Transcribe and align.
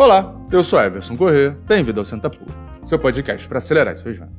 Olá, 0.00 0.34
eu 0.50 0.62
sou 0.62 0.80
Everson 0.80 1.14
Corrêa, 1.14 1.50
bem-vindo 1.68 2.00
ao 2.00 2.06
Senta 2.06 2.30
seu 2.84 2.98
podcast 2.98 3.46
para 3.46 3.58
acelerar 3.58 3.98
suas 3.98 4.16
vendas. 4.16 4.32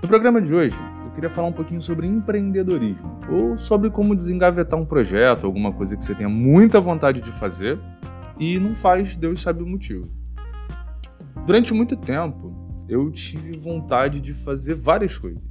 No 0.00 0.08
programa 0.08 0.40
de 0.40 0.54
hoje, 0.54 0.74
eu 1.04 1.10
queria 1.10 1.28
falar 1.28 1.48
um 1.48 1.52
pouquinho 1.52 1.82
sobre 1.82 2.06
empreendedorismo, 2.06 3.20
ou 3.30 3.58
sobre 3.58 3.90
como 3.90 4.16
desengavetar 4.16 4.80
um 4.80 4.86
projeto, 4.86 5.44
alguma 5.44 5.74
coisa 5.74 5.94
que 5.94 6.02
você 6.02 6.14
tenha 6.14 6.30
muita 6.30 6.80
vontade 6.80 7.20
de 7.20 7.30
fazer 7.32 7.78
e 8.40 8.58
não 8.58 8.74
faz, 8.74 9.14
Deus 9.14 9.42
sabe 9.42 9.62
o 9.62 9.66
motivo. 9.66 10.08
Durante 11.44 11.74
muito 11.74 11.94
tempo, 11.94 12.50
eu 12.88 13.10
tive 13.10 13.58
vontade 13.58 14.22
de 14.22 14.32
fazer 14.32 14.74
várias 14.74 15.18
coisas. 15.18 15.42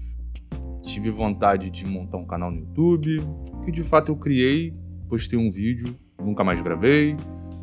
Tive 0.81 1.11
vontade 1.11 1.69
de 1.69 1.85
montar 1.85 2.17
um 2.17 2.25
canal 2.25 2.49
no 2.49 2.61
YouTube, 2.61 3.21
que 3.63 3.71
de 3.71 3.83
fato 3.83 4.11
eu 4.11 4.15
criei, 4.15 4.73
postei 5.07 5.37
um 5.37 5.51
vídeo, 5.51 5.95
nunca 6.19 6.43
mais 6.43 6.59
gravei 6.59 7.15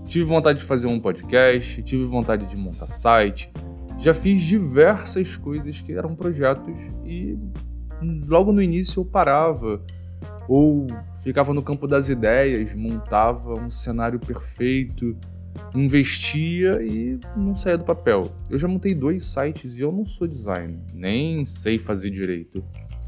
Tive 0.07 0.25
vontade 0.25 0.59
de 0.59 0.65
fazer 0.65 0.87
um 0.87 1.01
podcast, 1.01 1.83
tive 1.83 2.05
vontade 2.05 2.47
de 2.47 2.57
montar 2.57 2.87
site, 2.89 3.51
já 3.99 4.13
fiz 4.13 4.43
diversas 4.43 5.37
coisas 5.37 5.81
que 5.81 5.93
eram 5.93 6.15
projetos 6.15 6.79
e 7.05 7.39
logo 8.27 8.53
no 8.53 8.61
início 8.61 9.01
eu 9.01 9.05
parava 9.05 9.81
ou 10.49 10.87
ficava 11.17 11.55
no 11.55 11.63
campo 11.63 11.87
das 11.87 12.09
ideias, 12.09 12.75
montava 12.75 13.55
um 13.55 13.71
cenário 13.71 14.19
perfeito, 14.19 15.17
investia 15.75 16.83
e 16.83 17.19
não 17.37 17.55
saía 17.55 17.79
do 17.79 17.85
papel. 17.85 18.31
Eu 18.51 18.59
já 18.59 18.69
montei 18.69 18.95
dois 18.95 19.27
sites 19.27 19.75
e 19.75 19.81
eu 19.81 19.91
não 19.91 20.05
sou 20.05 20.29
designer, 20.29 20.81
nem 20.93 21.45
sei 21.45 21.79
fazer 21.79 22.11
direito. 22.11 22.63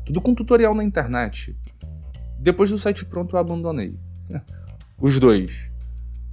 Tudo 0.05 0.21
com 0.21 0.35
tutorial 0.35 0.75
na 0.75 0.85
internet. 0.85 1.57
Depois 2.39 2.71
do 2.71 2.79
site 2.79 3.05
pronto 3.05 3.37
eu 3.37 3.41
abandonei. 3.41 3.99
Os 5.01 5.19
dois. 5.19 5.76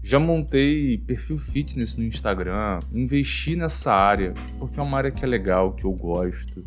Já 0.05 0.19
montei 0.19 0.97
perfil 0.97 1.37
fitness 1.37 1.95
no 1.95 2.03
Instagram, 2.03 2.81
investi 2.91 3.55
nessa 3.55 3.93
área, 3.93 4.33
porque 4.59 4.77
é 4.77 4.83
uma 4.83 4.97
área 4.97 5.09
que 5.09 5.23
é 5.23 5.27
legal, 5.27 5.71
que 5.71 5.85
eu 5.85 5.93
gosto. 5.93 6.61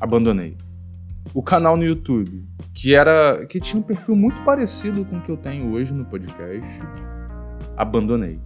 Abandonei. 0.00 0.56
O 1.34 1.42
canal 1.42 1.76
no 1.76 1.84
YouTube, 1.84 2.42
que 2.72 2.94
era 2.94 3.44
que 3.44 3.60
tinha 3.60 3.78
um 3.78 3.82
perfil 3.82 4.16
muito 4.16 4.42
parecido 4.44 5.04
com 5.04 5.18
o 5.18 5.20
que 5.20 5.30
eu 5.30 5.36
tenho 5.36 5.70
hoje 5.72 5.92
no 5.92 6.06
podcast, 6.06 6.80
abandonei. 7.76 8.40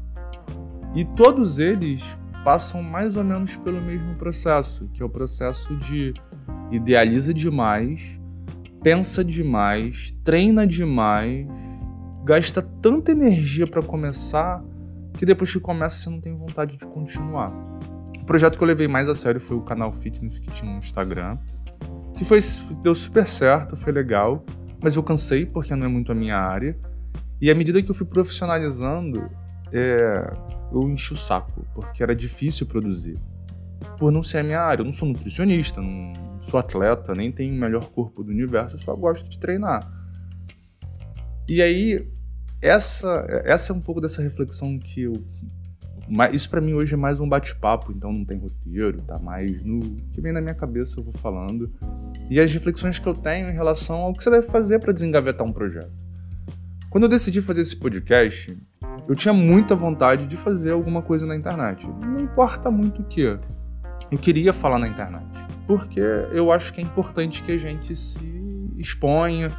E 0.97 1.05
todos 1.05 1.61
eles 1.61 2.19
passam 2.45 2.83
mais 2.83 3.17
ou 3.17 3.23
menos 3.23 3.57
pelo 3.57 3.81
mesmo 3.81 4.17
processo, 4.17 4.91
que 4.93 5.01
é 5.01 5.07
o 5.07 5.09
processo 5.09 5.77
de 5.77 6.13
idealiza 6.73 7.33
demais, 7.33 8.19
pensa 8.83 9.25
demais, 9.25 10.11
treina 10.25 10.67
demais 10.67 11.47
gasta 12.25 12.63
tanta 12.63 13.13
energia 13.13 13.67
para 13.67 13.83
começar 13.83 14.63
que 15.19 15.27
depois 15.27 15.53
que 15.53 15.61
começa 15.61 15.99
você 15.99 16.11
não 16.11 16.21
tem 16.21 16.37
vontade 16.37 16.77
de 16.77 16.87
continuar. 16.87 17.53
O 18.21 18.25
projeto 18.25 18.57
que 18.57 18.65
eu 18.65 18.69
levei 18.69 18.89
mais 18.89 19.09
a 19.09 19.15
sério 19.15 19.41
foi 19.41 19.57
o 19.57 19.63
canal 19.63 19.93
Fitness 19.93 20.39
que 20.39 20.51
tinha 20.51 20.71
no 20.71 20.79
Instagram, 20.79 21.39
que 22.17 22.25
foi 22.25 22.39
deu 22.83 22.95
super 22.95 23.27
certo, 23.27 23.77
foi 23.77 23.93
legal, 23.93 24.45
mas 24.81 24.97
eu 24.97 25.03
cansei 25.03 25.45
porque 25.45 25.75
não 25.75 25.87
é 25.87 25.89
muito 25.89 26.13
a 26.13 26.15
minha 26.15 26.37
área. 26.37 26.77
E 27.41 27.51
à 27.51 27.55
medida 27.55 27.83
que 27.83 27.91
eu 27.91 27.95
fui 27.95 28.07
profissionalizando, 28.07 29.29
é, 29.73 30.33
eu 30.73 30.89
enchi 30.89 31.13
o 31.13 31.17
saco, 31.17 31.67
porque 31.75 32.03
era 32.03 32.15
difícil 32.15 32.67
produzir. 32.67 33.19
Por 33.99 34.13
não 34.13 34.23
ser 34.23 34.39
a 34.39 34.43
minha 34.45 34.61
área, 34.61 34.83
eu 34.83 34.85
não 34.85 34.93
sou 34.93 35.09
nutricionista, 35.09 35.81
não 35.81 36.13
sou 36.41 36.61
atleta, 36.61 37.13
nem 37.17 37.33
tenho 37.33 37.53
o 37.53 37.57
melhor 37.57 37.91
corpo 37.91 38.23
do 38.23 38.31
universo, 38.31 38.77
eu 38.77 38.81
só 38.81 38.95
gosto 38.95 39.29
de 39.29 39.39
treinar. 39.39 40.02
E 41.49 41.61
aí, 41.61 42.07
essa, 42.61 43.27
essa 43.45 43.73
é 43.73 43.77
um 43.77 43.81
pouco 43.81 44.01
dessa 44.01 44.23
reflexão 44.23 44.79
que 44.79 45.03
eu. 45.03 45.13
Isso 46.33 46.49
para 46.51 46.61
mim 46.61 46.75
hoje 46.75 46.95
é 46.95 46.97
mais 46.97 47.21
um 47.21 47.29
bate-papo, 47.29 47.91
então 47.91 48.13
não 48.13 48.25
tem 48.25 48.39
roteiro, 48.39 49.03
tá 49.03 49.19
mais 49.19 49.65
no 49.65 49.81
que 50.13 50.21
vem 50.21 50.33
na 50.33 50.41
minha 50.41 50.55
cabeça 50.55 51.01
eu 51.01 51.05
vou 51.05 51.13
falando. 51.13 51.73
E 52.31 52.39
as 52.39 52.53
reflexões 52.53 52.99
que 52.99 53.07
eu 53.07 53.15
tenho 53.15 53.49
em 53.49 53.53
relação 53.53 54.03
ao 54.03 54.13
que 54.13 54.23
você 54.23 54.31
deve 54.31 54.47
fazer 54.47 54.79
para 54.79 54.93
desengavetar 54.93 55.47
um 55.47 55.53
projeto. 55.53 55.91
Quando 56.91 57.05
eu 57.05 57.09
decidi 57.09 57.41
fazer 57.41 57.63
esse 57.63 57.77
podcast, 57.77 58.57
eu 59.09 59.15
tinha 59.15 59.33
muita 59.33 59.75
vontade 59.75 60.27
de 60.27 60.37
fazer 60.37 60.73
alguma 60.73 61.03
coisa 61.03 61.27
na 61.27 61.35
internet. 61.35 61.87
Não 61.87 62.21
importa 62.21 62.71
muito 62.71 63.01
o 63.01 63.05
que. 63.05 63.23
Eu 64.11 64.19
queria 64.19 64.53
falar 64.53 64.79
na 64.79 64.87
internet. 64.87 65.27
Porque 65.67 66.01
eu 66.01 66.53
acho 66.53 66.73
que 66.73 66.81
é 66.81 66.85
importante 66.85 67.43
que 67.43 67.53
a 67.53 67.57
gente 67.57 67.97
se 67.97 68.71
exponha, 68.77 69.51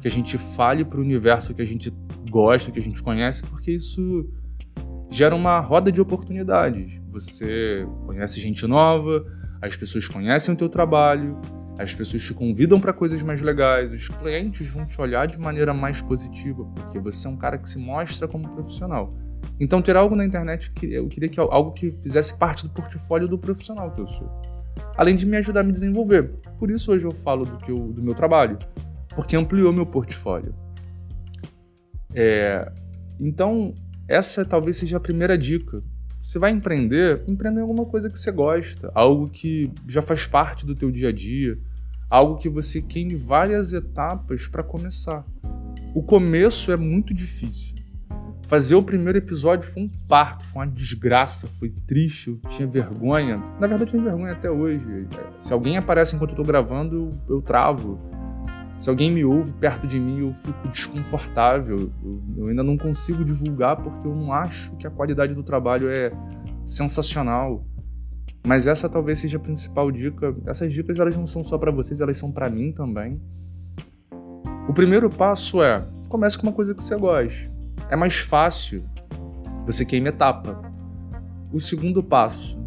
que 0.00 0.08
a 0.08 0.10
gente 0.10 0.38
fale 0.38 0.84
para 0.84 0.98
o 0.98 1.02
universo 1.02 1.54
que 1.54 1.62
a 1.62 1.66
gente 1.66 1.92
gosta, 2.30 2.70
que 2.70 2.78
a 2.78 2.82
gente 2.82 3.02
conhece, 3.02 3.42
porque 3.44 3.72
isso 3.72 4.28
gera 5.10 5.34
uma 5.34 5.60
roda 5.60 5.90
de 5.90 6.00
oportunidades. 6.00 7.00
Você 7.10 7.86
conhece 8.04 8.40
gente 8.40 8.66
nova, 8.66 9.24
as 9.62 9.76
pessoas 9.76 10.06
conhecem 10.06 10.54
o 10.54 10.56
teu 10.56 10.68
trabalho, 10.68 11.40
as 11.78 11.94
pessoas 11.94 12.22
te 12.22 12.34
convidam 12.34 12.80
para 12.80 12.92
coisas 12.92 13.22
mais 13.22 13.40
legais, 13.40 13.92
os 13.92 14.08
clientes 14.08 14.68
vão 14.68 14.86
te 14.86 15.00
olhar 15.00 15.26
de 15.26 15.38
maneira 15.38 15.74
mais 15.74 16.00
positiva, 16.00 16.64
porque 16.74 16.98
você 16.98 17.26
é 17.26 17.30
um 17.30 17.36
cara 17.36 17.58
que 17.58 17.68
se 17.68 17.78
mostra 17.78 18.26
como 18.26 18.48
profissional. 18.48 19.14
Então, 19.60 19.80
ter 19.80 19.96
algo 19.96 20.16
na 20.16 20.24
internet, 20.24 20.72
eu 20.82 21.06
queria 21.08 21.28
que 21.28 21.38
algo 21.38 21.72
que 21.72 21.90
fizesse 22.02 22.36
parte 22.36 22.66
do 22.66 22.72
portfólio 22.72 23.28
do 23.28 23.38
profissional 23.38 23.90
que 23.92 24.00
eu 24.00 24.06
sou. 24.06 24.28
Além 24.96 25.16
de 25.16 25.24
me 25.24 25.36
ajudar 25.36 25.60
a 25.60 25.62
me 25.62 25.72
desenvolver. 25.72 26.34
Por 26.58 26.70
isso 26.70 26.92
hoje 26.92 27.06
eu 27.06 27.10
falo 27.10 27.44
do, 27.44 27.56
que 27.58 27.70
eu, 27.70 27.76
do 27.76 28.02
meu 28.02 28.14
trabalho 28.14 28.58
porque 29.16 29.34
ampliou 29.34 29.72
meu 29.72 29.86
portfólio. 29.86 30.54
É, 32.14 32.70
então, 33.18 33.74
essa 34.06 34.44
talvez 34.44 34.76
seja 34.76 34.98
a 34.98 35.00
primeira 35.00 35.36
dica. 35.36 35.82
Você 36.20 36.38
vai 36.38 36.50
empreender, 36.50 37.24
empreenda 37.26 37.60
em 37.60 37.62
alguma 37.62 37.86
coisa 37.86 38.10
que 38.10 38.18
você 38.18 38.30
gosta, 38.30 38.90
algo 38.94 39.28
que 39.28 39.72
já 39.88 40.02
faz 40.02 40.26
parte 40.26 40.66
do 40.66 40.74
teu 40.74 40.90
dia 40.90 41.08
a 41.08 41.12
dia, 41.12 41.58
algo 42.10 42.36
que 42.36 42.48
você 42.48 42.82
queime 42.82 43.14
várias 43.14 43.72
etapas 43.72 44.46
para 44.46 44.62
começar. 44.62 45.24
O 45.94 46.02
começo 46.02 46.70
é 46.70 46.76
muito 46.76 47.14
difícil. 47.14 47.76
Fazer 48.46 48.76
o 48.76 48.82
primeiro 48.82 49.18
episódio 49.18 49.68
foi 49.68 49.84
um 49.84 49.90
parto, 50.06 50.46
foi 50.46 50.62
uma 50.62 50.70
desgraça, 50.70 51.48
foi 51.48 51.70
triste, 51.86 52.30
eu 52.30 52.40
tinha 52.50 52.66
vergonha. 52.66 53.38
Na 53.58 53.66
verdade, 53.66 53.82
eu 53.82 53.86
tenho 53.92 54.04
vergonha 54.04 54.32
até 54.32 54.48
hoje. 54.48 55.08
Se 55.40 55.52
alguém 55.52 55.76
aparece 55.76 56.14
enquanto 56.14 56.30
eu 56.30 56.36
tô 56.36 56.44
gravando, 56.44 56.96
eu, 57.28 57.36
eu 57.36 57.42
travo. 57.42 57.98
Se 58.78 58.90
alguém 58.90 59.10
me 59.10 59.24
ouve 59.24 59.52
perto 59.54 59.86
de 59.86 59.98
mim, 59.98 60.20
eu 60.20 60.32
fico 60.34 60.68
desconfortável. 60.68 61.90
Eu, 62.36 62.48
ainda 62.48 62.62
não 62.62 62.76
consigo 62.76 63.24
divulgar 63.24 63.76
porque 63.76 64.06
eu 64.06 64.14
não 64.14 64.32
acho 64.32 64.76
que 64.76 64.86
a 64.86 64.90
qualidade 64.90 65.34
do 65.34 65.42
trabalho 65.42 65.88
é 65.88 66.12
sensacional. 66.64 67.64
Mas 68.46 68.66
essa 68.66 68.88
talvez 68.88 69.18
seja 69.18 69.38
a 69.38 69.40
principal 69.40 69.90
dica. 69.90 70.36
Essas 70.46 70.72
dicas 70.72 70.98
elas 70.98 71.16
não 71.16 71.26
são 71.26 71.42
só 71.42 71.56
para 71.56 71.70
vocês, 71.70 72.00
elas 72.00 72.18
são 72.18 72.30
para 72.30 72.50
mim 72.50 72.70
também. 72.70 73.20
O 74.68 74.74
primeiro 74.74 75.08
passo 75.08 75.62
é 75.62 75.86
comece 76.08 76.38
com 76.38 76.46
uma 76.46 76.52
coisa 76.52 76.74
que 76.74 76.82
você 76.82 76.96
gosta. 76.96 77.50
É 77.88 77.96
mais 77.96 78.16
fácil. 78.16 78.84
Você 79.64 79.84
queima 79.84 80.08
etapa. 80.08 80.60
O 81.52 81.60
segundo 81.60 82.02
passo 82.02 82.58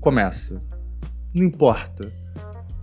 começa. 0.00 0.62
Não 1.34 1.44
importa 1.44 2.23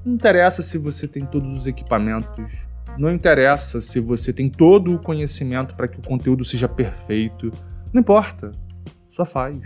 não 0.06 0.13
interessa 0.13 0.63
se 0.63 0.78
você 0.78 1.07
tem 1.07 1.25
todos 1.25 1.51
os 1.51 1.67
equipamentos, 1.67 2.51
não 2.97 3.12
interessa 3.12 3.79
se 3.79 4.00
você 4.00 4.34
tem 4.34 4.50
todo 4.50 4.94
o 4.95 5.00
conhecimento 5.00 5.75
para 5.75 5.88
que 5.88 6.00
o 6.00 6.03
conteúdo 6.03 6.44
seja 6.44 6.67
perfeito, 6.67 7.51
não 7.94 8.01
importa, 8.01 8.51
só 9.11 9.25
faz. 9.25 9.57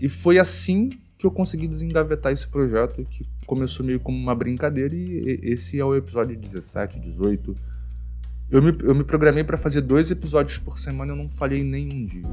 E 0.00 0.08
foi 0.08 0.38
assim 0.38 0.90
que 1.18 1.26
eu 1.26 1.30
consegui 1.30 1.66
desengavetar 1.66 2.32
esse 2.32 2.46
projeto 2.46 3.04
que 3.04 3.24
começou 3.46 3.84
meio 3.84 3.98
como 3.98 4.16
uma 4.16 4.34
brincadeira 4.34 4.94
e 4.94 5.40
esse 5.42 5.80
é 5.80 5.84
o 5.84 5.96
episódio 5.96 6.36
17, 6.36 7.00
18. 7.00 7.54
Eu 8.50 8.62
me, 8.62 8.76
eu 8.82 8.94
me 8.94 9.04
programei 9.04 9.44
para 9.44 9.56
fazer 9.56 9.80
dois 9.80 10.10
episódios 10.10 10.58
por 10.58 10.78
semana 10.78 11.12
e 11.12 11.14
eu 11.14 11.16
não 11.16 11.28
falhei 11.28 11.64
nenhum 11.64 12.06
dia. 12.06 12.28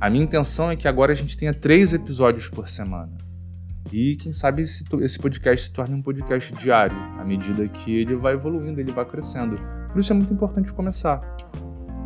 A 0.00 0.08
minha 0.08 0.24
intenção 0.24 0.70
é 0.70 0.76
que 0.76 0.86
agora 0.86 1.12
a 1.12 1.14
gente 1.14 1.36
tenha 1.36 1.52
três 1.52 1.92
episódios 1.92 2.48
por 2.48 2.68
semana. 2.68 3.12
E 3.92 4.16
quem 4.16 4.32
sabe 4.32 4.62
esse, 4.62 4.84
esse 5.00 5.18
podcast 5.18 5.66
se 5.66 5.72
torne 5.72 5.94
um 5.94 6.02
podcast 6.02 6.52
diário, 6.54 6.96
à 7.18 7.24
medida 7.24 7.68
que 7.68 7.94
ele 7.94 8.16
vai 8.16 8.34
evoluindo, 8.34 8.80
ele 8.80 8.92
vai 8.92 9.04
crescendo. 9.04 9.58
Por 9.92 10.00
isso 10.00 10.12
é 10.12 10.16
muito 10.16 10.32
importante 10.32 10.72
começar. 10.72 11.20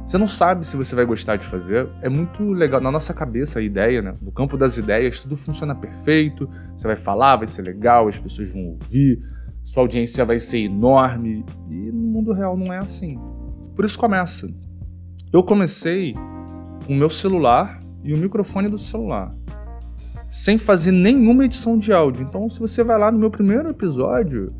Você 0.04 0.16
não 0.16 0.26
sabe 0.26 0.66
se 0.66 0.76
você 0.76 0.94
vai 0.94 1.04
gostar 1.04 1.36
de 1.36 1.44
fazer. 1.44 1.86
É 2.00 2.08
muito 2.08 2.42
legal. 2.52 2.80
Na 2.80 2.90
nossa 2.90 3.12
cabeça, 3.12 3.58
a 3.58 3.62
ideia, 3.62 4.00
né? 4.00 4.14
No 4.22 4.32
campo 4.32 4.56
das 4.56 4.78
ideias, 4.78 5.20
tudo 5.20 5.36
funciona 5.36 5.74
perfeito. 5.74 6.48
Você 6.74 6.86
vai 6.86 6.96
falar, 6.96 7.36
vai 7.36 7.46
ser 7.46 7.62
legal, 7.62 8.08
as 8.08 8.18
pessoas 8.18 8.50
vão 8.50 8.68
ouvir, 8.68 9.22
sua 9.62 9.82
audiência 9.82 10.24
vai 10.24 10.38
ser 10.38 10.60
enorme. 10.60 11.44
E 11.68 11.92
no 11.92 12.08
mundo 12.08 12.32
real 12.32 12.56
não 12.56 12.72
é 12.72 12.78
assim. 12.78 13.18
Por 13.76 13.84
isso 13.84 13.98
começa. 13.98 14.50
Eu 15.30 15.42
comecei 15.42 16.14
com 16.86 16.94
o 16.94 16.96
meu 16.96 17.10
celular 17.10 17.78
e 18.02 18.14
o 18.14 18.16
microfone 18.16 18.68
do 18.68 18.78
celular 18.78 19.34
sem 20.28 20.58
fazer 20.58 20.92
nenhuma 20.92 21.46
edição 21.46 21.78
de 21.78 21.92
áudio. 21.92 22.22
Então, 22.22 22.48
se 22.48 22.60
você 22.60 22.84
vai 22.84 22.98
lá 22.98 23.10
no 23.10 23.18
meu 23.18 23.30
primeiro 23.30 23.70
episódio, 23.70 24.52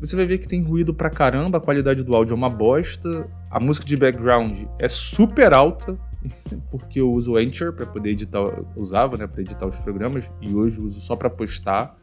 você 0.00 0.14
vai 0.14 0.24
ver 0.24 0.38
que 0.38 0.46
tem 0.46 0.62
ruído 0.62 0.94
pra 0.94 1.10
caramba, 1.10 1.58
a 1.58 1.60
qualidade 1.60 2.02
do 2.02 2.14
áudio 2.14 2.32
é 2.32 2.36
uma 2.36 2.48
bosta, 2.48 3.28
a 3.50 3.58
música 3.58 3.86
de 3.86 3.96
background 3.96 4.56
é 4.78 4.88
super 4.88 5.56
alta, 5.56 5.98
porque 6.70 7.00
eu 7.00 7.12
uso 7.12 7.32
o 7.32 7.36
Anchor 7.36 7.72
para 7.72 7.86
poder 7.86 8.10
editar, 8.10 8.40
usava, 8.76 9.16
né, 9.16 9.26
para 9.26 9.40
editar 9.40 9.66
os 9.66 9.78
programas 9.80 10.30
e 10.40 10.54
hoje 10.54 10.80
uso 10.80 11.00
só 11.00 11.16
para 11.16 11.28
postar. 11.28 11.96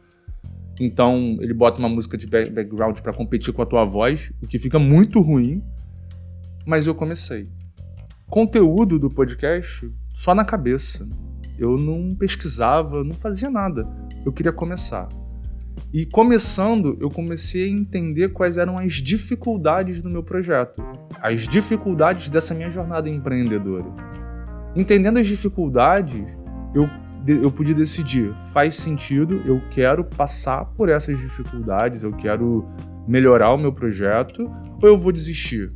Então 0.78 1.38
ele 1.40 1.54
bota 1.54 1.78
uma 1.78 1.88
música 1.88 2.18
de 2.18 2.26
background 2.26 2.98
para 2.98 3.12
competir 3.12 3.54
com 3.54 3.62
a 3.62 3.66
tua 3.66 3.84
voz, 3.84 4.32
o 4.42 4.46
que 4.46 4.58
fica 4.58 4.78
muito 4.78 5.20
ruim. 5.20 5.62
Mas 6.66 6.86
eu 6.86 6.94
comecei. 6.94 7.48
Conteúdo 8.28 8.98
do 8.98 9.08
podcast 9.08 9.88
só 10.14 10.34
na 10.34 10.44
cabeça. 10.44 11.06
Eu 11.58 11.76
não 11.76 12.14
pesquisava, 12.14 13.04
não 13.04 13.14
fazia 13.14 13.50
nada. 13.50 13.88
Eu 14.24 14.32
queria 14.32 14.52
começar. 14.52 15.08
E 15.92 16.04
começando, 16.06 16.96
eu 17.00 17.08
comecei 17.08 17.64
a 17.66 17.68
entender 17.68 18.32
quais 18.32 18.58
eram 18.58 18.76
as 18.78 18.94
dificuldades 18.94 20.02
do 20.02 20.10
meu 20.10 20.22
projeto, 20.22 20.82
as 21.20 21.46
dificuldades 21.46 22.28
dessa 22.28 22.54
minha 22.54 22.70
jornada 22.70 23.08
empreendedora. 23.08 23.86
Entendendo 24.74 25.18
as 25.18 25.26
dificuldades, 25.26 26.26
eu, 26.74 26.88
eu 27.26 27.50
pude 27.50 27.72
decidir: 27.74 28.34
faz 28.52 28.74
sentido, 28.74 29.40
eu 29.44 29.62
quero 29.70 30.04
passar 30.04 30.64
por 30.64 30.88
essas 30.88 31.16
dificuldades, 31.18 32.02
eu 32.02 32.12
quero 32.12 32.68
melhorar 33.06 33.52
o 33.52 33.58
meu 33.58 33.72
projeto, 33.72 34.50
ou 34.82 34.88
eu 34.88 34.98
vou 34.98 35.12
desistir? 35.12 35.72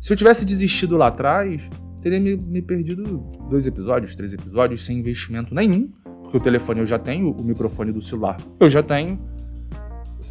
Se 0.00 0.12
eu 0.12 0.16
tivesse 0.16 0.44
desistido 0.44 0.96
lá 0.96 1.06
atrás, 1.06 1.68
teria 2.04 2.20
me, 2.20 2.36
me 2.36 2.60
perdido 2.60 3.02
dois 3.48 3.66
episódios, 3.66 4.14
três 4.14 4.34
episódios 4.34 4.84
sem 4.84 4.98
investimento 4.98 5.54
nenhum, 5.54 5.90
porque 6.22 6.36
o 6.36 6.40
telefone 6.40 6.80
eu 6.80 6.86
já 6.86 6.98
tenho, 6.98 7.30
o 7.30 7.42
microfone 7.42 7.90
do 7.92 8.02
celular 8.02 8.36
eu 8.60 8.68
já 8.68 8.82
tenho, 8.82 9.18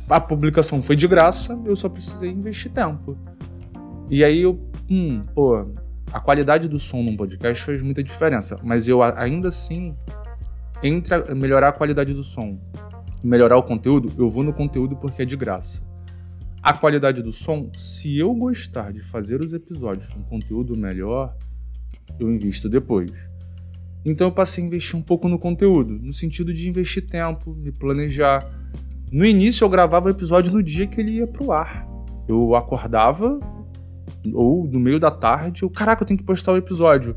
a 0.07 0.19
publicação 0.19 0.83
foi 0.83 0.95
de 0.95 1.07
graça, 1.07 1.59
eu 1.65 1.75
só 1.75 1.89
precisei 1.89 2.29
investir 2.29 2.71
tempo. 2.71 3.17
E 4.07 4.23
aí 4.23 4.41
eu, 4.41 4.59
hum, 4.87 5.23
pô, 5.33 5.65
a 6.11 6.19
qualidade 6.19 6.67
do 6.67 6.77
som 6.77 7.01
num 7.01 7.17
podcast 7.17 7.63
faz 7.63 7.81
muita 7.81 8.03
diferença, 8.03 8.59
mas 8.63 8.87
eu 8.87 9.01
ainda 9.01 9.47
assim, 9.47 9.95
entre 10.83 11.33
melhorar 11.33 11.69
a 11.69 11.71
qualidade 11.71 12.13
do 12.13 12.21
som 12.21 12.59
e 13.23 13.25
melhorar 13.25 13.57
o 13.57 13.63
conteúdo, 13.63 14.13
eu 14.15 14.29
vou 14.29 14.43
no 14.43 14.53
conteúdo 14.53 14.95
porque 14.95 15.23
é 15.23 15.25
de 15.25 15.35
graça. 15.35 15.83
A 16.61 16.73
qualidade 16.73 17.23
do 17.23 17.31
som, 17.31 17.71
se 17.73 18.15
eu 18.19 18.31
gostar 18.35 18.93
de 18.93 18.99
fazer 18.99 19.41
os 19.41 19.53
episódios 19.53 20.09
com 20.09 20.21
conteúdo 20.21 20.77
melhor, 20.77 21.35
eu 22.19 22.31
invisto 22.31 22.69
depois. 22.69 23.11
Então 24.05 24.27
eu 24.27 24.31
passei 24.31 24.63
a 24.63 24.67
investir 24.67 24.99
um 24.99 25.01
pouco 25.01 25.29
no 25.29 25.39
conteúdo, 25.39 25.97
no 26.01 26.13
sentido 26.13 26.53
de 26.53 26.67
investir 26.67 27.07
tempo, 27.07 27.55
me 27.55 27.71
planejar. 27.71 28.43
No 29.11 29.25
início 29.25 29.63
eu 29.63 29.69
gravava 29.69 30.07
o 30.07 30.11
episódio 30.11 30.51
no 30.51 30.61
dia 30.61 30.87
que 30.87 30.99
ele 30.99 31.13
ia 31.13 31.27
pro 31.27 31.51
ar. 31.51 31.87
Eu 32.27 32.55
acordava, 32.55 33.39
ou 34.33 34.67
no 34.67 34.79
meio 34.79 34.99
da 34.99 35.11
tarde, 35.11 35.63
eu, 35.63 35.69
caraca, 35.69 36.03
eu 36.03 36.07
tenho 36.07 36.17
que 36.17 36.25
postar 36.25 36.51
o 36.51 36.57
episódio. 36.57 37.15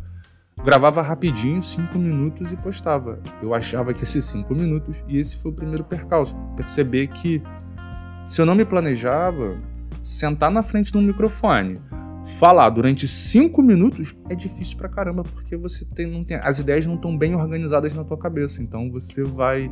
Gravava 0.64 1.02
rapidinho, 1.02 1.62
cinco 1.62 1.98
minutos 1.98 2.52
e 2.52 2.56
postava. 2.56 3.20
Eu 3.42 3.54
achava 3.54 3.92
que 3.92 4.04
esses 4.04 4.24
cinco 4.24 4.54
minutos, 4.54 4.96
e 5.08 5.18
esse 5.18 5.36
foi 5.36 5.52
o 5.52 5.54
primeiro 5.54 5.84
percalço. 5.84 6.34
Perceber 6.56 7.08
que 7.08 7.42
se 8.26 8.40
eu 8.40 8.46
não 8.46 8.54
me 8.54 8.64
planejava, 8.64 9.56
sentar 10.02 10.50
na 10.50 10.62
frente 10.62 10.90
de 10.90 10.98
um 10.98 11.02
microfone, 11.02 11.80
falar 12.26 12.70
durante 12.70 13.06
cinco 13.06 13.62
minutos 13.62 14.14
é 14.28 14.34
difícil 14.34 14.76
pra 14.76 14.88
caramba, 14.88 15.22
porque 15.22 15.56
você 15.56 15.84
tem, 15.84 16.06
não 16.06 16.24
tem, 16.24 16.36
as 16.36 16.58
ideias 16.58 16.84
não 16.84 16.96
estão 16.96 17.16
bem 17.16 17.34
organizadas 17.34 17.94
na 17.94 18.04
tua 18.04 18.18
cabeça. 18.18 18.62
Então 18.62 18.90
você 18.90 19.22
vai. 19.22 19.70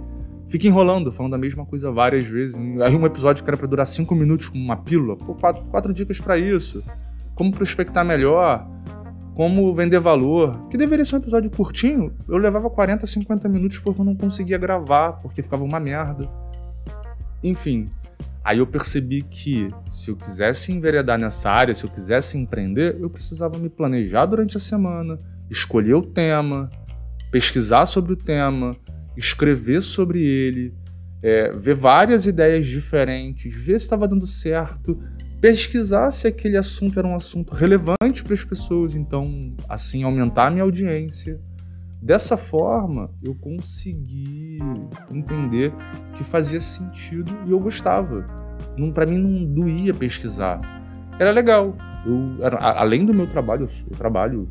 Fica 0.48 0.66
enrolando, 0.66 1.10
falando 1.10 1.34
a 1.34 1.38
mesma 1.38 1.64
coisa 1.64 1.90
várias 1.90 2.26
vezes. 2.26 2.54
Aí 2.82 2.94
um 2.94 3.06
episódio 3.06 3.42
que 3.42 3.50
era 3.50 3.56
pra 3.56 3.66
durar 3.66 3.86
cinco 3.86 4.14
minutos 4.14 4.48
com 4.48 4.58
uma 4.58 4.76
pílula, 4.76 5.16
pô, 5.16 5.34
quatro, 5.34 5.64
quatro 5.64 5.92
dicas 5.92 6.20
para 6.20 6.38
isso. 6.38 6.84
Como 7.34 7.50
prospectar 7.50 8.04
melhor, 8.04 8.64
como 9.34 9.74
vender 9.74 9.98
valor. 9.98 10.68
Que 10.68 10.76
deveria 10.76 11.04
ser 11.04 11.16
um 11.16 11.18
episódio 11.18 11.50
curtinho, 11.50 12.12
eu 12.28 12.36
levava 12.36 12.70
40, 12.70 13.06
50 13.06 13.48
minutos 13.48 13.78
porque 13.78 14.00
eu 14.00 14.04
não 14.04 14.14
conseguia 14.14 14.58
gravar, 14.58 15.14
porque 15.14 15.42
ficava 15.42 15.64
uma 15.64 15.80
merda. 15.80 16.28
Enfim, 17.42 17.90
Aí 18.44 18.58
eu 18.58 18.66
percebi 18.66 19.22
que 19.22 19.68
se 19.88 20.10
eu 20.10 20.16
quisesse 20.16 20.70
enveredar 20.70 21.18
nessa 21.18 21.50
área, 21.50 21.74
se 21.74 21.84
eu 21.84 21.90
quisesse 21.90 22.36
empreender, 22.36 22.96
eu 23.00 23.08
precisava 23.08 23.58
me 23.58 23.70
planejar 23.70 24.26
durante 24.26 24.58
a 24.58 24.60
semana, 24.60 25.18
escolher 25.50 25.94
o 25.94 26.02
tema, 26.02 26.70
pesquisar 27.30 27.86
sobre 27.86 28.12
o 28.12 28.16
tema, 28.16 28.76
escrever 29.16 29.80
sobre 29.80 30.22
ele, 30.22 30.74
é, 31.22 31.52
ver 31.52 31.74
várias 31.74 32.26
ideias 32.26 32.66
diferentes, 32.66 33.50
ver 33.54 33.78
se 33.78 33.86
estava 33.86 34.06
dando 34.06 34.26
certo, 34.26 35.00
pesquisar 35.40 36.10
se 36.10 36.28
aquele 36.28 36.58
assunto 36.58 36.98
era 36.98 37.08
um 37.08 37.16
assunto 37.16 37.54
relevante 37.54 38.22
para 38.22 38.34
as 38.34 38.44
pessoas, 38.44 38.94
então 38.94 39.54
assim 39.66 40.02
aumentar 40.02 40.48
a 40.48 40.50
minha 40.50 40.64
audiência. 40.64 41.40
Dessa 42.04 42.36
forma, 42.36 43.10
eu 43.22 43.34
consegui 43.34 44.58
entender 45.10 45.72
que 46.18 46.22
fazia 46.22 46.60
sentido 46.60 47.32
e 47.46 47.50
eu 47.50 47.58
gostava. 47.58 48.26
Para 48.92 49.06
mim 49.06 49.16
não 49.16 49.54
doía 49.54 49.94
pesquisar. 49.94 50.60
Era 51.18 51.30
legal. 51.30 51.74
Eu, 52.04 52.44
era, 52.44 52.58
além 52.78 53.06
do 53.06 53.14
meu 53.14 53.26
trabalho, 53.26 53.66
eu 53.90 53.96
trabalho, 53.96 54.46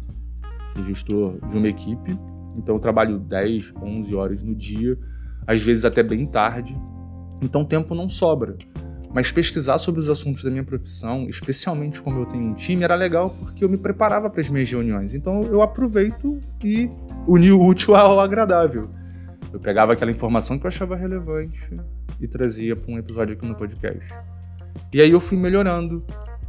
sou 0.69 0.83
gestor 0.83 1.37
de 1.47 1.55
uma 1.55 1.67
equipe, 1.67 2.17
então 2.57 2.73
eu 2.73 2.79
trabalho 2.79 3.19
10, 3.19 3.71
11 3.79 4.15
horas 4.15 4.41
no 4.41 4.55
dia, 4.55 4.97
às 5.45 5.61
vezes 5.61 5.85
até 5.85 6.01
bem 6.01 6.25
tarde. 6.25 6.75
Então 7.39 7.63
tempo 7.63 7.93
não 7.93 8.09
sobra. 8.09 8.57
Mas 9.13 9.31
pesquisar 9.31 9.77
sobre 9.77 10.01
os 10.01 10.09
assuntos 10.09 10.43
da 10.43 10.49
minha 10.49 10.63
profissão, 10.63 11.29
especialmente 11.29 12.01
como 12.01 12.21
eu 12.21 12.25
tenho 12.25 12.45
um 12.45 12.55
time, 12.55 12.83
era 12.83 12.95
legal 12.95 13.29
porque 13.29 13.63
eu 13.63 13.69
me 13.69 13.77
preparava 13.77 14.27
para 14.27 14.41
as 14.41 14.49
minhas 14.49 14.71
reuniões. 14.71 15.13
Então 15.13 15.43
eu 15.43 15.61
aproveito 15.61 16.39
e 16.63 16.89
uni 17.27 17.51
o 17.51 17.61
útil 17.61 17.95
ao 17.95 18.19
agradável. 18.19 18.89
Eu 19.51 19.59
pegava 19.59 19.93
aquela 19.93 20.11
informação 20.11 20.57
que 20.57 20.65
eu 20.65 20.67
achava 20.67 20.95
relevante 20.95 21.69
e 22.19 22.27
trazia 22.27 22.75
para 22.75 22.91
um 22.91 22.97
episódio 22.97 23.35
aqui 23.35 23.45
no 23.45 23.55
podcast. 23.55 24.03
E 24.91 25.01
aí 25.01 25.11
eu 25.11 25.19
fui 25.19 25.37
melhorando. 25.37 26.03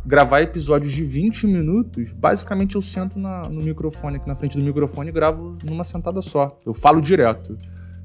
Gravar 0.07 0.43
episódios 0.43 0.93
de 0.93 1.03
20 1.03 1.47
minutos, 1.47 2.13
basicamente 2.13 2.75
eu 2.75 2.83
sento 2.83 3.19
na, 3.19 3.49
no 3.49 3.63
microfone, 3.63 4.17
aqui 4.17 4.29
na 4.29 4.35
frente 4.35 4.59
do 4.59 4.63
microfone 4.63 5.09
e 5.09 5.13
gravo 5.13 5.57
numa 5.65 5.83
sentada 5.83 6.21
só. 6.21 6.59
Eu 6.65 6.75
falo 6.75 7.01
direto. 7.01 7.57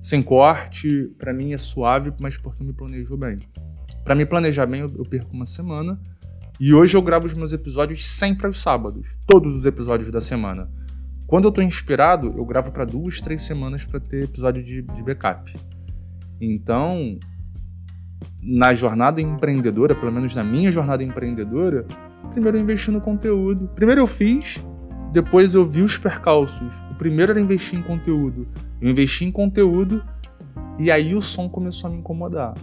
Sem 0.02 0.24
corte, 0.24 1.12
para 1.18 1.34
mim 1.34 1.52
é 1.52 1.58
suave, 1.58 2.14
mas 2.18 2.38
porque 2.38 2.64
eu 2.64 2.68
me 2.68 2.72
planejo 2.72 3.18
bem. 3.18 3.38
Para 4.06 4.16
me 4.16 4.26
planejar 4.26 4.66
bem, 4.66 4.80
eu, 4.80 4.90
eu 4.98 5.04
perco 5.04 5.34
uma 5.34 5.46
semana. 5.46 6.00
E 6.58 6.74
hoje 6.74 6.96
eu 6.96 7.02
gravo 7.02 7.26
os 7.26 7.34
meus 7.34 7.52
episódios 7.52 8.08
sempre 8.08 8.48
aos 8.48 8.62
sábados. 8.62 9.06
Todos 9.28 9.54
os 9.54 9.66
episódios 9.66 10.10
da 10.10 10.22
semana. 10.22 10.70
Quando 11.30 11.48
eu 11.48 11.52
tô 11.52 11.62
inspirado, 11.62 12.34
eu 12.36 12.44
gravo 12.44 12.72
para 12.72 12.84
duas, 12.84 13.22
três 13.22 13.44
semanas 13.44 13.86
para 13.86 14.00
ter 14.00 14.24
episódio 14.24 14.64
de, 14.64 14.82
de 14.82 15.04
backup. 15.04 15.56
Então, 16.42 17.20
na 18.42 18.74
jornada 18.74 19.22
empreendedora, 19.22 19.94
pelo 19.94 20.12
menos 20.12 20.34
na 20.34 20.44
minha 20.44 20.72
jornada 20.72 21.04
empreendedora, 21.04 21.86
primeiro 22.32 22.58
eu 22.58 22.62
investi 22.64 22.90
no 22.90 23.00
conteúdo. 23.00 23.70
Primeiro 23.76 24.02
eu 24.02 24.08
fiz, 24.08 24.60
depois 25.12 25.54
eu 25.54 25.64
vi 25.64 25.84
os 25.84 26.00
percalços. 26.00 26.74
O 26.90 26.96
primeiro 26.96 27.32
era 27.32 27.40
investir 27.40 27.78
em 27.78 27.84
conteúdo. 27.84 28.48
Eu 28.82 28.90
investi 28.90 29.24
em 29.24 29.32
conteúdo 29.32 30.04
e 30.80 30.90
aí 30.90 31.14
o 31.14 31.22
som 31.22 31.48
começou 31.48 31.92
a 31.92 31.94
me 31.94 32.00
incomodar. 32.00 32.56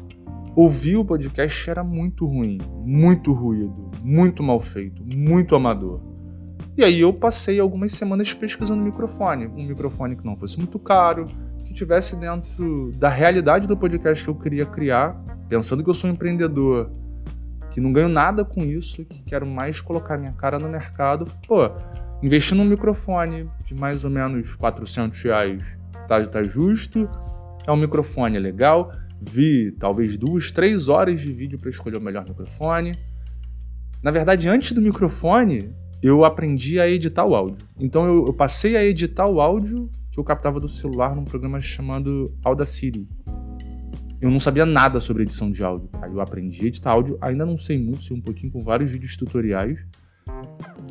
Ouvir 0.57 0.97
o 0.97 1.05
podcast 1.05 1.71
era 1.71 1.85
muito 1.85 2.27
ruim, 2.27 2.59
muito 2.85 3.33
ruído, 3.33 3.93
muito 4.03 4.43
mal 4.43 4.59
feito, 4.59 5.05
muito 5.05 5.55
amador. 5.55 6.16
E 6.77 6.85
aí 6.85 7.01
eu 7.01 7.11
passei 7.11 7.59
algumas 7.59 7.93
semanas 7.93 8.35
pesquisando 8.35 8.83
microfone. 8.83 9.47
Um 9.47 9.67
microfone 9.67 10.15
que 10.15 10.25
não 10.27 10.37
fosse 10.37 10.59
muito 10.59 10.79
caro, 10.79 11.25
que 11.65 11.73
tivesse 11.73 12.17
dentro 12.17 12.93
da 12.97 13.09
realidade 13.09 13.67
do 13.67 13.75
podcast 13.75 14.23
que 14.23 14.29
eu 14.29 14.35
queria 14.35 14.67
criar, 14.67 15.17
pensando 15.49 15.83
que 15.83 15.89
eu 15.89 15.95
sou 15.95 16.11
um 16.11 16.13
empreendedor, 16.13 16.91
que 17.73 17.81
não 17.81 17.93
ganho 17.93 18.11
nada 18.11 18.45
com 18.45 18.63
isso, 18.63 19.07
que 19.07 19.23
quero 19.23 19.47
mais 19.47 19.81
colocar 19.81 20.19
minha 20.19 20.33
cara 20.33 20.59
no 20.59 20.69
mercado. 20.69 21.27
Pô, 21.49 21.71
investir 22.23 22.55
num 22.55 22.65
microfone 22.65 23.49
de 23.65 23.75
mais 23.75 24.05
ou 24.05 24.11
menos 24.11 24.55
400 24.55 25.23
reais 25.23 25.79
tá, 26.07 26.23
tá 26.27 26.43
justo, 26.43 27.09
é 27.67 27.73
um 27.73 27.77
microfone 27.77 28.39
legal. 28.39 28.93
Vi 29.19 29.73
talvez 29.73 30.19
duas, 30.19 30.51
três 30.51 30.91
horas 30.91 31.23
de 31.23 31.33
vídeo 31.33 31.59
para 31.59 31.71
escolher 31.71 31.97
o 31.97 32.03
melhor 32.03 32.27
microfone. 32.29 32.93
Na 34.03 34.11
verdade, 34.11 34.47
antes 34.47 34.73
do 34.73 34.83
microfone, 34.83 35.75
eu 36.03 36.25
aprendi 36.25 36.79
a 36.79 36.89
editar 36.89 37.25
o 37.25 37.35
áudio. 37.35 37.67
Então 37.79 38.07
eu, 38.07 38.27
eu, 38.27 38.33
passei 38.33 38.77
a 38.77 38.85
editar 38.85 39.27
o 39.27 39.41
áudio 39.41 39.91
que 40.11 40.19
eu 40.19 40.25
captava 40.25 40.61
do 40.61 40.69
celular 40.69 41.15
num 41.15 41.25
programa 41.25 41.61
chamado 41.61 42.33
Audacity. 42.45 43.07
Eu 44.21 44.31
não 44.31 44.41
sabia 44.41 44.65
nada 44.65 44.99
sobre 44.99 45.25
edição 45.25 45.51
de 45.51 45.63
áudio. 45.63 45.89
Aí 46.01 46.11
eu 46.11 46.21
aprendi 46.21 46.65
a 46.65 46.69
editar 46.69 46.93
áudio, 46.93 47.19
ainda 47.21 47.45
não 47.45 47.59
sei 47.59 47.79
muito, 47.79 48.03
sei 48.03 48.17
um 48.17 48.21
pouquinho 48.21 48.51
com 48.51 48.63
vários 48.63 48.91
vídeos 48.91 49.17
tutoriais. 49.17 49.79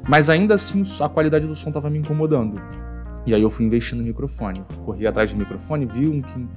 Mas 0.07 0.29
ainda 0.29 0.55
assim 0.55 0.83
a 1.01 1.09
qualidade 1.09 1.47
do 1.47 1.55
som 1.55 1.69
estava 1.69 1.89
me 1.89 1.97
incomodando. 1.97 2.61
E 3.25 3.33
aí 3.33 3.41
eu 3.41 3.49
fui 3.49 3.65
investir 3.65 3.97
no 3.97 4.03
microfone. 4.03 4.63
Corri 4.85 5.07
atrás 5.07 5.33
do 5.33 5.39
microfone, 5.39 5.85
vi 5.85 6.07
um 6.07 6.21
que, 6.21 6.47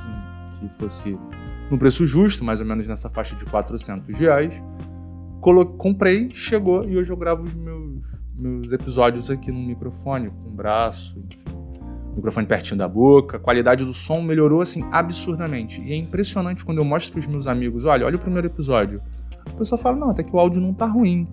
que, 0.61 0.69
fosse 0.79 1.19
no 1.71 1.79
preço 1.79 2.07
justo, 2.07 2.45
mais 2.45 2.61
ou 2.61 2.67
menos 2.67 2.87
nessa 2.87 3.09
faixa 3.09 3.35
de 3.35 3.47
400 3.47 4.15
reais. 4.19 4.55
Colo 5.41 5.65
comprei, 5.65 6.29
chegou 6.35 6.87
e 6.87 6.99
hoje 6.99 7.11
eu 7.11 7.17
gravo 7.17 7.45
meus 8.39 8.73
episódios 8.73 9.31
aqui 9.31 9.51
no 9.51 9.59
microfone, 9.59 10.31
com 10.31 10.49
o 10.49 10.53
braço, 10.53 11.19
enfim, 11.19 11.59
microfone 12.15 12.47
pertinho 12.47 12.79
da 12.79 12.89
boca. 12.89 13.37
A 13.37 13.41
qualidade 13.41 13.85
do 13.85 13.93
som 13.93 14.21
melhorou 14.21 14.61
assim 14.61 14.85
absurdamente. 14.91 15.81
E 15.81 15.93
é 15.93 15.97
impressionante 15.97 16.65
quando 16.65 16.79
eu 16.79 16.85
mostro 16.85 17.13
para 17.13 17.21
os 17.21 17.27
meus 17.27 17.47
amigos: 17.47 17.85
olha, 17.85 18.07
olha 18.07 18.17
o 18.17 18.21
primeiro 18.21 18.47
episódio. 18.47 19.03
A 19.47 19.57
pessoa 19.57 19.79
fala: 19.79 19.97
não, 19.97 20.11
até 20.11 20.23
que 20.23 20.35
o 20.35 20.39
áudio 20.39 20.61
não 20.61 20.75
tá 20.75 20.87
ruim. 20.87 21.27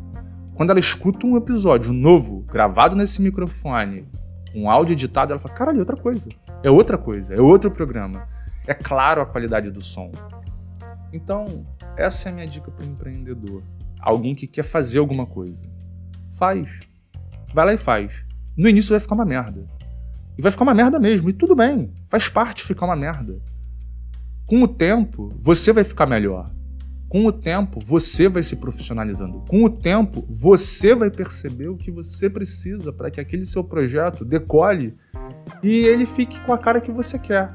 Quando 0.56 0.70
ela 0.70 0.80
escuta 0.80 1.28
um 1.28 1.36
episódio 1.36 1.92
novo, 1.92 2.42
gravado 2.48 2.96
nesse 2.96 3.22
microfone, 3.22 4.08
com 4.54 4.70
áudio 4.70 4.94
editado, 4.94 5.32
ela 5.32 5.40
fala: 5.40 5.54
caralho, 5.54 5.78
é 5.78 5.80
outra 5.80 5.98
coisa. 5.98 6.30
É 6.64 6.72
outra 6.72 6.98
coisa, 6.98 7.34
é 7.34 7.42
outro 7.42 7.70
programa. 7.70 8.28
É 8.66 8.74
claro 8.74 9.22
a 9.22 9.26
qualidade 9.26 9.70
do 9.70 9.82
som. 9.82 10.12
Então, 11.12 11.66
essa 11.96 12.30
é 12.30 12.32
a 12.32 12.36
minha 12.36 12.48
dica 12.48 12.72
para 12.72 12.86
o 12.86 12.90
empreendedor. 12.90 13.64
Alguém 14.00 14.34
que 14.36 14.48
quer 14.48 14.64
fazer 14.64 15.00
alguma 15.00 15.26
coisa. 15.26 15.58
Faz. 16.32 16.68
Vai 17.56 17.68
lá 17.68 17.74
e 17.74 17.78
faz. 17.78 18.26
No 18.58 18.68
início 18.68 18.90
vai 18.90 19.00
ficar 19.00 19.16
uma 19.16 19.24
merda. 19.24 19.66
E 20.38 20.42
vai 20.42 20.52
ficar 20.52 20.66
uma 20.66 20.74
merda 20.74 21.00
mesmo. 21.00 21.30
E 21.30 21.34
tudo 21.34 21.56
bem. 21.56 21.94
Faz 22.10 22.28
parte 22.28 22.64
ficar 22.64 22.86
uma 22.86 22.98
merda. 22.98 23.42
Com 24.46 24.62
o 24.62 24.68
tempo, 24.68 25.34
você 25.40 25.72
vai 25.72 25.86
ficar 25.86 26.06
melhor. 26.06 26.52
Com 27.08 27.26
o 27.26 27.32
tempo, 27.32 27.80
você 27.80 28.28
vai 28.28 28.44
se 28.44 28.58
profissionalizando. 28.58 29.46
Com 29.48 29.64
o 29.64 29.70
tempo, 29.70 30.26
você 30.30 30.94
vai 30.94 31.10
perceber 31.10 31.70
o 31.70 31.78
que 31.78 31.90
você 31.90 32.30
precisa 32.30 32.92
para 32.92 33.10
que 33.10 33.22
aquele 33.22 33.46
seu 33.46 33.64
projeto 33.64 34.26
decole 34.26 34.94
e 35.64 35.86
ele 35.86 36.06
fique 36.06 36.38
com 36.42 36.52
a 36.52 36.58
cara 36.58 36.82
que 36.82 36.92
você 36.92 37.18
quer. 37.18 37.54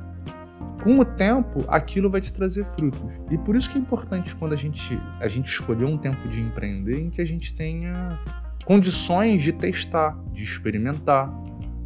Com 0.82 0.98
o 0.98 1.04
tempo, 1.04 1.62
aquilo 1.68 2.08
vai 2.08 2.22
te 2.22 2.32
trazer 2.32 2.64
frutos. 2.64 3.02
E 3.30 3.36
por 3.36 3.54
isso 3.54 3.68
que 3.68 3.76
é 3.76 3.80
importante 3.82 4.34
quando 4.34 4.54
a 4.54 4.56
gente, 4.56 4.98
a 5.20 5.28
gente 5.28 5.50
escolher 5.50 5.84
um 5.84 5.98
tempo 5.98 6.26
de 6.26 6.40
empreender 6.40 6.98
em 6.98 7.10
que 7.10 7.20
a 7.20 7.26
gente 7.26 7.54
tenha 7.54 8.18
condições 8.70 9.42
de 9.42 9.52
testar, 9.52 10.16
de 10.30 10.44
experimentar, 10.44 11.28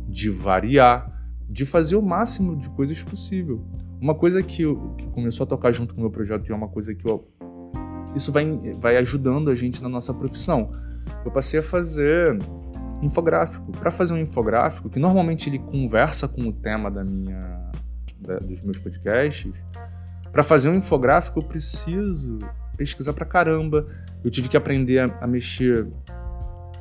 de 0.06 0.28
variar, 0.28 1.10
de 1.48 1.64
fazer 1.64 1.96
o 1.96 2.02
máximo 2.02 2.54
de 2.58 2.68
coisas 2.68 3.02
possível. 3.02 3.64
Uma 3.98 4.14
coisa 4.14 4.42
que, 4.42 4.60
eu, 4.60 4.94
que 4.98 5.06
começou 5.06 5.44
a 5.44 5.46
tocar 5.48 5.72
junto 5.72 5.94
com 5.94 6.02
o 6.02 6.04
meu 6.04 6.10
projeto 6.10 6.46
e 6.46 6.52
é 6.52 6.54
uma 6.54 6.68
coisa 6.68 6.94
que 6.94 7.08
eu, 7.08 7.26
isso 8.14 8.30
vai, 8.30 8.44
vai 8.78 8.98
ajudando 8.98 9.50
a 9.50 9.54
gente 9.54 9.82
na 9.82 9.88
nossa 9.88 10.12
profissão. 10.12 10.72
Eu 11.24 11.30
passei 11.30 11.60
a 11.60 11.62
fazer 11.62 12.36
infográfico. 13.00 13.72
Para 13.72 13.90
fazer 13.90 14.12
um 14.12 14.18
infográfico, 14.18 14.90
que 14.90 14.98
normalmente 14.98 15.48
ele 15.48 15.60
conversa 15.60 16.28
com 16.28 16.42
o 16.42 16.52
tema 16.52 16.90
da 16.90 17.02
minha, 17.02 17.62
da, 18.20 18.36
dos 18.40 18.60
meus 18.60 18.78
podcasts, 18.78 19.50
para 20.30 20.42
fazer 20.42 20.68
um 20.68 20.74
infográfico 20.74 21.38
eu 21.38 21.44
preciso 21.44 22.40
pesquisar 22.76 23.14
pra 23.14 23.24
caramba. 23.24 23.86
Eu 24.22 24.30
tive 24.30 24.50
que 24.50 24.56
aprender 24.58 24.98
a, 24.98 25.04
a 25.22 25.26
mexer. 25.26 25.88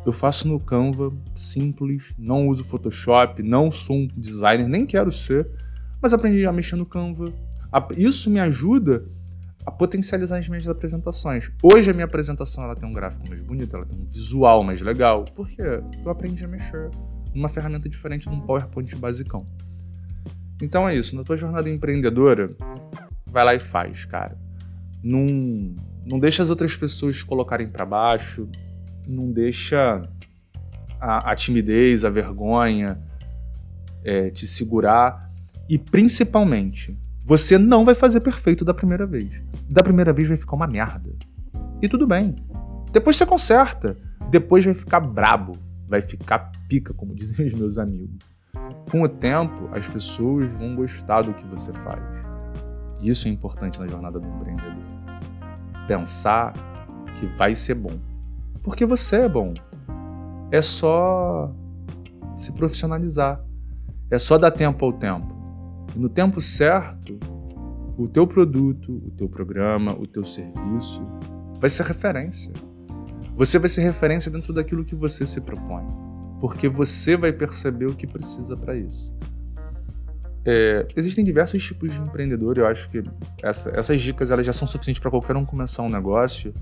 Eu 0.06 0.12
faço 0.12 0.48
no 0.48 0.60
Canva, 0.60 1.14
simples, 1.36 2.14
não 2.18 2.50
uso 2.50 2.64
Photoshop, 2.64 3.42
não 3.42 3.72
sou 3.72 3.98
um 3.98 4.08
designer, 4.18 4.68
nem 4.68 4.86
quero 4.86 5.12
ser, 5.12 5.48
mas 6.02 6.14
aprendi 6.14 6.46
a 6.46 6.52
mexer 6.52 6.76
no 6.76 6.86
Canva. 6.86 7.26
Isso 7.96 8.30
me 8.30 8.40
ajuda 8.40 9.06
a 9.66 9.72
potencializar 9.72 10.38
as 10.38 10.50
minhas 10.50 10.68
apresentações. 10.68 11.50
Hoje 11.62 11.90
a 11.90 11.94
minha 11.94 12.06
apresentação 12.06 12.66
ela 12.66 12.76
tem 12.76 12.88
um 12.88 12.92
gráfico 12.94 13.30
mais 13.30 13.42
bonito, 13.42 13.76
ela 13.76 13.86
tem 13.86 13.98
um 13.98 14.06
visual 14.06 14.62
mais 14.62 14.82
legal, 14.82 15.24
porque 15.36 15.62
eu 15.62 16.12
aprendi 16.12 16.44
a 16.44 16.48
mexer 16.50 16.90
numa 17.34 17.48
ferramenta 17.48 17.88
diferente 17.88 18.30
de 18.30 18.36
um 18.36 18.42
PowerPoint 18.42 18.94
basicão. 18.98 19.48
Então 20.62 20.88
é 20.88 20.96
isso, 20.96 21.16
na 21.16 21.24
tua 21.24 21.38
jornada 21.38 21.70
empreendedora, 21.70 22.56
vai 23.26 23.46
lá 23.46 23.56
e 23.56 23.60
faz, 23.60 24.04
cara. 24.06 24.38
Não, 25.02 25.26
não 26.06 26.20
deixa 26.20 26.44
as 26.44 26.50
outras 26.50 26.76
pessoas 26.76 27.24
colocarem 27.24 27.68
para 27.68 27.86
baixo, 27.86 28.48
não 29.08 29.32
deixa 29.32 30.02
a, 31.00 31.32
a 31.32 31.36
timidez, 31.36 32.06
a 32.06 32.10
vergonha 32.10 33.00
é, 34.04 34.30
te 34.30 34.48
segurar 34.48 35.32
e 35.70 35.78
principalmente 35.78 36.98
você 37.26 37.58
não 37.58 37.86
vai 37.86 37.96
fazer 37.96 38.20
perfeito 38.20 38.66
da 38.66 38.74
primeira 38.74 39.06
vez. 39.06 39.30
Da 39.70 39.82
primeira 39.82 40.12
vez 40.12 40.28
vai 40.28 40.38
ficar 40.38 40.56
uma 40.56 40.68
merda. 40.68 41.10
E 41.82 41.88
tudo 41.88 42.06
bem. 42.06 42.36
Depois 42.92 43.16
você 43.16 43.26
conserta. 43.26 43.98
Depois 44.30 44.66
vai 44.66 44.74
ficar 44.74 45.00
brabo. 45.00 45.58
Vai 45.88 46.02
ficar 46.02 46.52
pica, 46.68 46.94
como 46.94 47.16
dizem 47.16 47.48
os 47.48 47.54
meus 47.54 47.78
amigos. 47.78 48.18
Com 48.92 49.02
o 49.02 49.10
tempo, 49.10 49.70
as 49.74 49.88
pessoas 49.88 50.52
vão 50.54 50.76
gostar 50.76 51.22
do 51.22 51.34
que 51.34 51.46
você 51.48 51.72
faz. 51.72 52.04
Isso 53.02 53.28
é 53.28 53.32
importante 53.32 53.80
na 53.80 53.88
jornada 53.88 54.20
do 54.20 54.28
empreendedor. 54.28 54.84
Pensar 55.88 56.54
que 57.20 57.26
vai 57.26 57.56
ser 57.56 57.76
bom. 57.76 57.98
Porque 58.64 58.86
você 58.86 59.18
é 59.18 59.30
bom. 59.30 59.54
É 60.52 60.62
só 60.62 61.54
se 62.38 62.52
profissionalizar. 62.54 63.44
É 64.10 64.18
só 64.18 64.38
dar 64.38 64.52
tempo 64.52 64.86
ao 64.86 64.94
tempo. 64.94 65.34
E 65.96 66.00
no 66.00 66.10
tempo 66.10 66.42
certo, 66.42 67.20
o 67.98 68.08
teu 68.08 68.26
produto, 68.26 68.92
o 69.06 69.12
teu 69.12 69.30
programa, 69.30 69.94
o 69.94 70.08
teu 70.08 70.26
serviço 70.26 71.06
vai 71.60 71.70
ser 71.70 71.84
referência. 71.84 72.52
Você 73.36 73.58
vai 73.58 73.70
ser 73.70 73.82
referência 73.82 74.32
dentro 74.32 74.54
daquilo 74.54 74.86
que 74.86 74.96
você 74.96 75.26
se 75.26 75.42
propõe, 75.42 75.84
porque 76.40 76.70
você 76.70 77.18
vai 77.18 77.32
perceber 77.32 77.88
o 77.88 77.96
que 77.96 78.06
precisa 78.06 78.56
para 78.56 78.76
isso. 78.76 79.14
É, 80.46 80.86
existem 80.96 81.24
diversos 81.24 81.64
tipos 81.64 81.92
de 81.92 81.98
empreendedor. 81.98 82.58
Eu 82.58 82.68
acho 82.68 82.90
que 82.90 83.02
essa, 83.42 83.72
essas 83.72 84.02
dicas 84.02 84.30
elas 84.30 84.46
já 84.46 84.54
são 84.54 84.68
suficientes 84.68 85.02
para 85.02 85.10
qualquer 85.10 85.36
um 85.36 85.46
começar 85.46 85.84
um 85.84 85.90
negócio. 85.90 86.54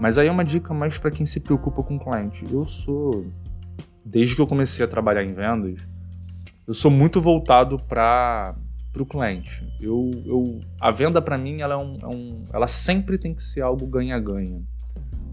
Mas 0.00 0.16
aí 0.16 0.28
é 0.28 0.32
uma 0.32 0.44
dica 0.44 0.72
mais 0.72 0.96
para 0.96 1.10
quem 1.10 1.26
se 1.26 1.40
preocupa 1.40 1.82
com 1.82 1.96
o 1.96 2.00
cliente. 2.00 2.44
Eu 2.50 2.64
sou, 2.64 3.26
desde 4.02 4.34
que 4.34 4.40
eu 4.40 4.46
comecei 4.46 4.82
a 4.82 4.88
trabalhar 4.88 5.22
em 5.22 5.34
vendas, 5.34 5.78
eu 6.66 6.72
sou 6.72 6.90
muito 6.90 7.20
voltado 7.20 7.76
para 7.76 8.56
o 8.96 9.04
cliente. 9.04 9.62
Eu, 9.78 10.10
eu, 10.24 10.60
a 10.80 10.90
venda 10.90 11.20
para 11.20 11.36
mim 11.36 11.60
ela, 11.60 11.74
é 11.74 11.76
um, 11.76 11.98
é 12.00 12.06
um, 12.06 12.44
ela 12.50 12.66
sempre 12.66 13.18
tem 13.18 13.34
que 13.34 13.42
ser 13.42 13.60
algo 13.60 13.86
ganha-ganha. 13.86 14.62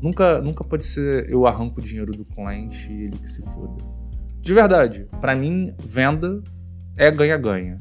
Nunca, 0.02 0.42
nunca 0.42 0.64
pode 0.66 0.84
ser 0.84 1.30
eu 1.30 1.48
arranco 1.48 1.80
o 1.80 1.84
dinheiro 1.84 2.12
do 2.12 2.26
cliente 2.26 2.92
e 2.92 3.06
ele 3.06 3.18
que 3.18 3.30
se 3.30 3.42
foda. 3.54 3.82
De 4.42 4.54
verdade, 4.54 5.08
para 5.22 5.34
mim, 5.34 5.74
venda 5.80 6.44
é 6.98 7.10
ganha-ganha. 7.10 7.80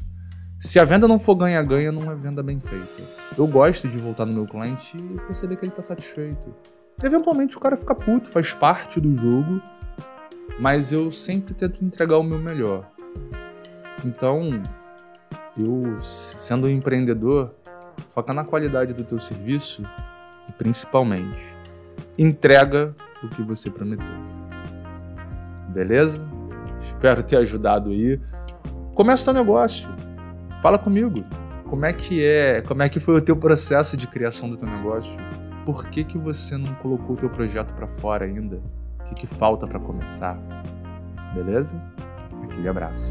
Se 0.66 0.80
a 0.80 0.84
venda 0.84 1.06
não 1.06 1.16
for 1.16 1.36
ganha-ganha, 1.36 1.92
não 1.92 2.10
é 2.10 2.14
venda 2.16 2.42
bem 2.42 2.58
feita. 2.58 3.04
Eu 3.38 3.46
gosto 3.46 3.86
de 3.86 3.98
voltar 3.98 4.26
no 4.26 4.32
meu 4.32 4.46
cliente 4.46 4.96
e 4.96 5.20
perceber 5.20 5.54
que 5.54 5.64
ele 5.64 5.70
está 5.70 5.80
satisfeito. 5.80 6.52
Eventualmente 7.00 7.56
o 7.56 7.60
cara 7.60 7.76
fica 7.76 7.94
puto, 7.94 8.28
faz 8.28 8.52
parte 8.52 9.00
do 9.00 9.14
jogo, 9.14 9.62
mas 10.58 10.90
eu 10.90 11.12
sempre 11.12 11.54
tento 11.54 11.84
entregar 11.84 12.18
o 12.18 12.24
meu 12.24 12.40
melhor. 12.40 12.84
Então, 14.04 14.60
eu, 15.56 16.02
sendo 16.02 16.66
um 16.66 16.70
empreendedor, 16.70 17.54
foca 18.10 18.34
na 18.34 18.42
qualidade 18.42 18.92
do 18.92 19.04
teu 19.04 19.20
serviço 19.20 19.84
e 20.48 20.52
principalmente 20.52 21.44
entrega 22.18 22.92
o 23.22 23.28
que 23.28 23.40
você 23.40 23.70
prometeu. 23.70 24.04
Beleza? 25.68 26.20
Espero 26.82 27.22
ter 27.22 27.36
ajudado 27.36 27.90
aí. 27.90 28.20
Começa 28.96 29.26
teu 29.26 29.32
negócio. 29.32 29.88
Fala 30.62 30.78
comigo. 30.78 31.24
Como 31.68 31.84
é 31.84 31.92
que 31.92 32.24
é? 32.24 32.62
Como 32.62 32.82
é 32.82 32.88
que 32.88 33.00
foi 33.00 33.16
o 33.16 33.20
teu 33.20 33.36
processo 33.36 33.96
de 33.96 34.06
criação 34.06 34.48
do 34.48 34.56
teu 34.56 34.68
negócio? 34.68 35.12
Por 35.64 35.88
que 35.88 36.04
que 36.04 36.16
você 36.16 36.56
não 36.56 36.72
colocou 36.74 37.16
o 37.16 37.18
teu 37.18 37.28
projeto 37.28 37.72
para 37.74 37.88
fora 37.88 38.24
ainda? 38.24 38.60
O 39.00 39.04
que, 39.08 39.14
que 39.16 39.26
falta 39.26 39.66
para 39.66 39.80
começar? 39.80 40.38
Beleza? 41.34 41.76
Aquele 42.44 42.68
abraço. 42.68 43.04